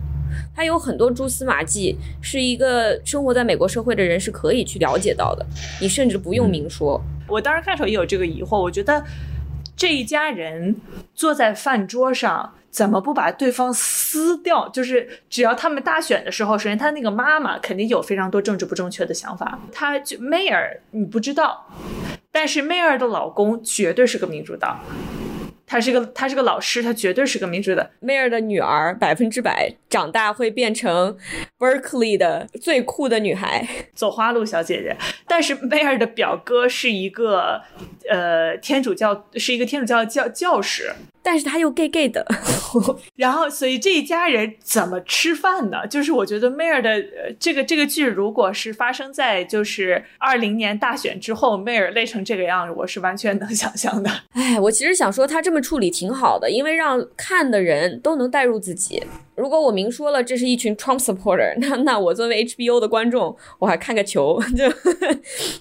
[0.55, 5.43] 他有很多蛛丝马迹，是一个生活在美国社会的人是可以去了解到的。
[5.81, 7.01] 你甚至不用明说。
[7.27, 9.03] 我当时看的时候也有这个疑惑，我觉得。
[9.78, 10.75] 这一家人
[11.13, 14.67] 坐在饭桌上，怎么不把对方撕掉？
[14.69, 21.67] 就是只要他们大选的时候，首先他那个妈妈肯定有非常多政治不正确的想法，他就 Mayor 你不知道，
[22.32, 24.80] 但是 Mayor 的老公绝对是个民主党。
[25.70, 27.91] 他是个，他是个老师，他绝对是个明智的。
[27.99, 31.15] 梅尔的女儿百分之百长大会变成
[31.59, 34.95] Berkeley 的最酷的女孩， 走花路小姐姐。
[35.28, 37.61] 但是梅尔的表哥是一个，
[38.09, 40.93] 呃，天主教，是一个天主教教教士。
[41.30, 42.25] 但是他又 gay gay 的，
[43.17, 45.86] 然后所以这一家人怎么吃饭呢？
[45.86, 47.03] 就是我觉得 Mayor 的
[47.38, 54.09] 这个这个剧，如果是发生在就是二零年大选之后，Mayor 累成这个样子，我是完全能想象的。
[54.32, 59.03] 哎，我其实想说他这么处理挺好的，因为让看的人都能带入自己。
[59.38, 64.65] 如果我明说了这是一群 Trump supporter，那那我作为 HBO 的观众，我还看个球 就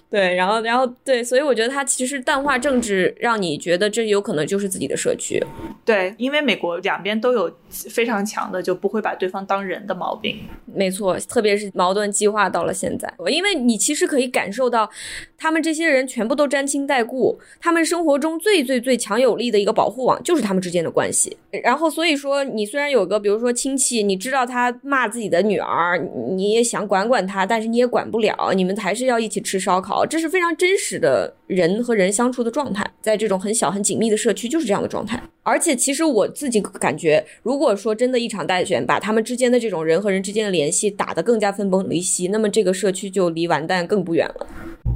[0.09, 5.45] 对，然后然后对，所以我觉得他其实淡化政治，让你觉得这有可能就是自己的社区。
[5.85, 10.39] 对，因为美国两边都有非常强的就不会把对方当人的毛病。
[10.64, 14.89] 没错，特别是矛盾激化到了现在，因为你其实可以感受到，
[15.37, 21.37] 他们这些人全部都沾亲带故，他们生活中最最最强有力的一个保护网就是他们之间的关系。
[21.62, 23.53] 然后所以说，你虽然有个比如说。
[23.66, 25.99] 亲亲戚，你知道他骂自己的女儿，
[26.37, 28.53] 你也想管管他，但是你也管不了。
[28.55, 32.89] 你们还是要一起吃烧烤，这是非常真实的人和人相处的状态。
[33.03, 35.21] 在这种很小很紧密的社区，就是这样的状态。
[35.43, 44.47] 而且，其实我自己感觉，如果说真的一场大选把他们之间的这种人和人之间的联系打得更加分崩离析，那么这个社区就离完蛋更不远了。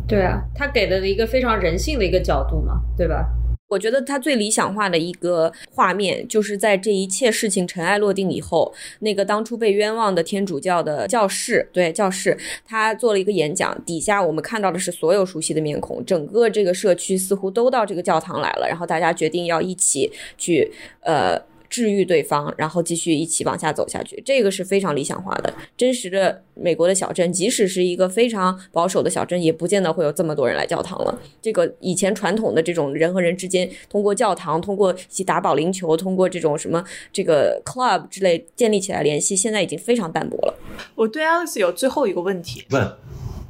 [0.07, 3.27] 对啊，他给的一个非常人性的一个角度嘛，对吧？
[3.71, 21.41] 我觉得他最理想化的一个画面，就是在这一切事情尘埃落定以后，那个当初被冤枉的天主教的教士，对教士，他做了一个演讲，底下我们看到的是所有熟悉的面孔，整个这个社区似乎都到这个教堂来了，然后大家决定要一起去，呃。
[21.71, 24.21] 治愈对方，然后继续一起往下走下去。
[24.27, 25.55] 这个是非常理想化的。
[25.77, 31.19] 真实的美国的小镇，即使是一个非常保守的小镇，也不见得会有这么多人来教堂了。
[31.41, 40.55] 这个以前传统的这种人和人之间通过教堂、通过一起打保龄球、通过这种什么这个 club 之类建立起来联系，现在已经非常淡薄了。
[40.97, 42.93] 我对 Alex 有最后一个问题，问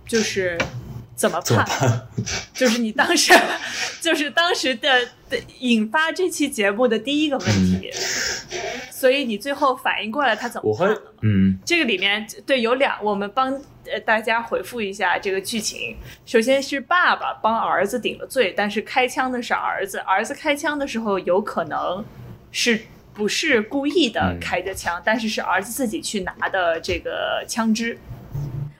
[0.06, 0.58] 就是
[1.20, 2.08] 怎么判？
[2.54, 3.34] 就是你当时，
[4.00, 7.90] 就是当时的的引发这期节目的第一个问题，
[8.90, 11.02] 所以你最后反应过来他怎么判了？
[11.20, 13.52] 嗯，这个里面对有两，我们帮
[13.84, 15.94] 呃大家回复一下这个剧情。
[16.24, 22.02] 首先是爸爸帮儿子顶了罪，但是开枪的是儿子，儿子开枪的时候有可能
[22.50, 22.80] 是
[23.12, 27.98] 不是故意的嗯开着枪，但是是儿子自己去拿的这个枪支，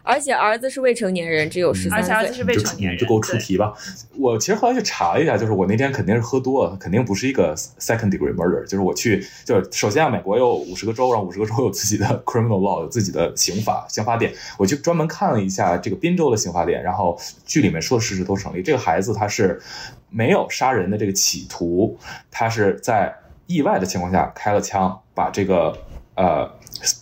[0.03, 2.14] 而且儿子是未成年人，只有十三岁。
[2.14, 3.72] 而且儿子是未就成年人，就给我出题吧。
[4.16, 8.62] 我其实后来去查了一下，就是我那天肯定是喝多了，肯定不是一个 second degree murder。
[8.64, 14.32] 就是我去，就是首先啊，美国有五十个州，然后五十个州有自己的 criminal law，有自己的刑法刑法典。
[14.59, 18.62] 我去专门看了一下这个宾州的刑法典，然后剧里面说的事实都成立。
[18.62, 19.61] 这个孩子他是
[20.09, 21.98] 没有杀人的这个企图，
[22.30, 23.14] 他是在
[23.46, 25.76] 意外的情况下开了枪，把这个
[26.14, 26.51] 呃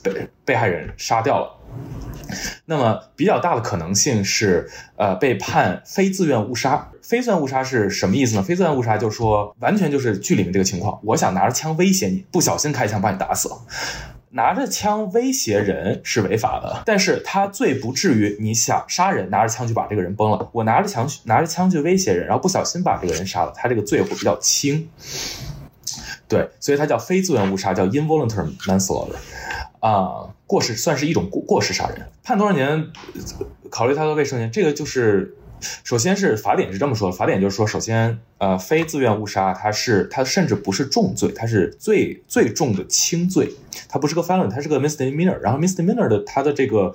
[0.02, 1.54] 被被害人杀掉了。
[2.66, 6.88] 那么比较大的可能性是，呃，被判非自愿误杀。
[7.02, 8.42] 非自愿误杀是什么意思呢？
[8.42, 13.56] 非自愿误杀就是说，完全就是剧里面这个情况，我想拿着枪威胁你，不小心开枪把你打死了。
[14.30, 20.50] 拿着枪威胁人是违法的，但是他罪不至于你想杀人，拿着枪就把这个人崩了。
[20.52, 24.86] 我拿着枪去拿着枪去威胁人，然后不小心把这个人杀了，他这个罪会比较轻。
[26.28, 29.16] 对，所以它叫非自愿误杀，叫 involuntary manslaughter。
[29.80, 32.88] 啊、过失算是一种过过失杀人，判多少年？
[33.70, 35.36] 考虑他的未成年，这个就是，
[35.84, 43.50] 首先是法典是这么说的，法典就是说，首先，呃，非自愿误杀，它是它甚至不是重罪，它是最最重的轻罪，
[43.88, 45.38] 它不是个 felony，它是个 misdemeanor。
[45.40, 46.94] 然后 misdemeanor 的它的这个，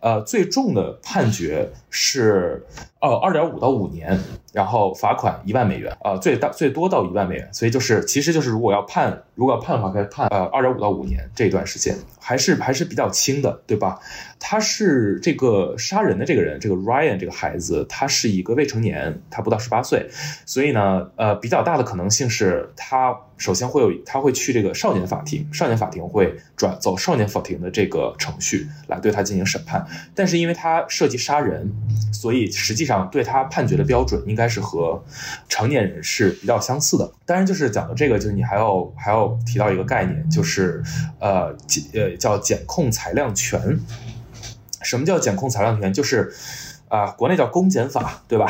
[0.00, 2.64] 呃，最重的判决是
[3.00, 4.18] 呃二点五到五年，
[4.52, 7.48] 然后罚款一万美元，呃，最大最多到一万美元。
[7.52, 13.98] 所以就是，其实就是如果要判，如果要判的话，可以判呃二点五到五年这一段时间，还是还是比较轻的，对吧？
[14.44, 20.08] 他是这个杀人的这个人，这个 Ryan 这个孩子，他是一个未成年，他不到十八岁，
[20.44, 20.81] 所以呢，
[21.16, 29.86] 呃，比较大的可能性是他首先会有，他会去这个少年法庭，少年法庭会转走少年法庭的这个程序来对他进行审判。
[30.14, 31.70] 但是因为他涉及杀人，
[32.12, 35.02] 所以实际上对他判决的标准应该是和
[35.48, 37.12] 成年人是比较相似的。
[37.26, 40.82] 当然，就是讲到这个，就是你还要还要提到一个概念，就是
[41.18, 43.78] 呃检呃叫检控裁量权。
[44.80, 45.92] 什么叫检控裁量权？
[45.92, 46.32] 就是
[46.88, 48.46] 啊、国内叫公检法，对吧？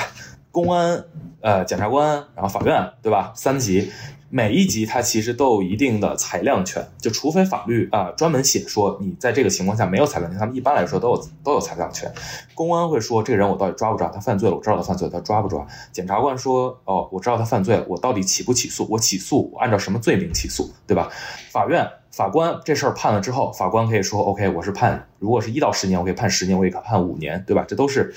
[0.53, 1.05] 公安、
[1.40, 3.32] 呃检察官，然后法院，对吧？
[3.34, 3.90] 三级，
[4.28, 12.12] 每一级它其实都有一定的裁量权，就除非法律啊、专门写说你在这个情况下没有裁量权，他们一般来说都有都有裁量权。
[12.55, 14.09] 公安会说这个人我到底抓不抓？
[14.09, 15.66] 他犯罪了，我知道他犯罪，他抓不抓？
[15.90, 18.86] 检察官说哦，我知道他犯罪了，我到底起不起诉？
[18.90, 21.09] 我起诉，我按照什么罪名起诉，对吧？
[21.50, 27.64] 法院法官这事儿判了之后，法官可以说 OK，我是判，如果是一到十年，我可以判十年，我也可以判五年，对吧？
[27.66, 28.14] 这都是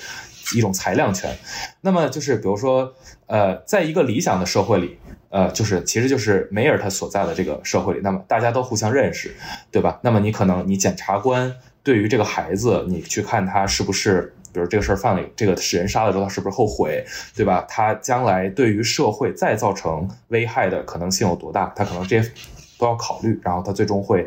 [0.54, 1.34] 一种裁量权。
[1.80, 2.94] 那么就是比如说，
[3.26, 4.98] 呃，在一个理想的社会里，
[5.30, 9.34] 呃，就是其实就是梅尔他所在的这个社会里，那么大家都互相认识，
[9.70, 9.98] 对吧？
[10.02, 14.32] 那么你可能你检察官对于这个孩子，你去看他是不是。
[14.52, 17.66] 比如这个事儿犯了，这个使人杀了之后，他是不是后悔，对吧？
[17.68, 21.70] 他将来对于社会再造成危害的可能性有多大？
[21.76, 22.32] 他可能这些
[22.78, 24.26] 都要考虑，然后他最终会，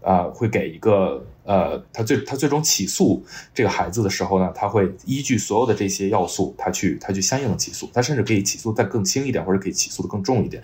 [0.00, 3.20] 呃，会给一个呃，他最他最终起诉
[3.52, 10.62] 这个孩子的时候呢，他会依据所有的这些要素，他去他去相应的起诉，他甚至可以起诉再更轻一点，或者可以起诉的更重一点。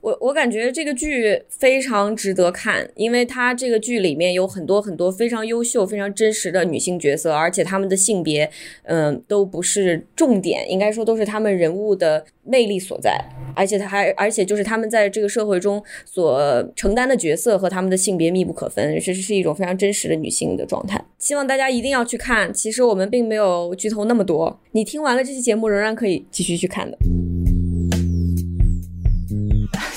[0.00, 8.48] 我我感觉这个剧非常值得看，因为它这个剧里面有很多很多非常优秀、非常真实的女性角色，而且她们的性别，
[8.84, 13.22] 嗯、都不是重点，应该说都是她们人物的魅力所在，
[13.54, 16.40] 而且他还而且就是他们在这个社会中所
[16.74, 20.98] 承担的角色和他们的性别密不可分，这是一种非常真实的女性的状态。
[21.18, 22.52] 希望大家一定要去看。
[22.54, 26.96] 其实我们并没有剧透那么多，你听完了这期节目仍然可以继续去看的。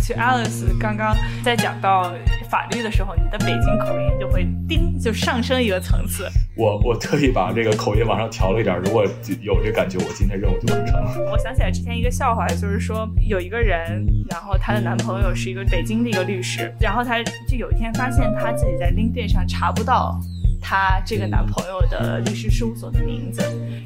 [0.07, 2.13] 就 Alice 刚刚在讲到
[2.51, 6.27] 法律的时候，你的北京口音就会叮就上升一个层次。
[6.57, 9.05] 我我特意把这个口音往上调了一点，如果
[9.41, 11.31] 有这感觉，我今天任务就完成了。
[11.31, 20.19] 我想起来之前一个笑话，就是说有一个人，然后她的男朋友是一个北京的一个律师，然后她就有一天发现她自己在 LinkedIn 上查不到
[20.61, 23.41] 她这个男朋友的律师事务所的名字，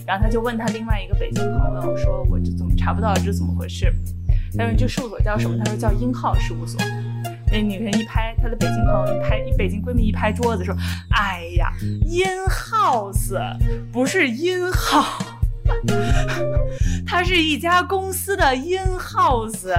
[0.07, 3.13] 然后她就问她另外一个北京朋友说：“我这怎么查不到？
[3.13, 3.93] 这怎么回事？”
[4.57, 6.82] 他说：“这事务所叫什么？”他说：“叫英浩事务所。”
[7.52, 10.76] 那女人一拍她的北京朋友一拍，北京闺蜜一拍桌子说
[11.16, 13.38] ：“哎呀，in house
[13.91, 15.26] 不是 in house，
[17.06, 19.74] 它是一家公司的 in house。”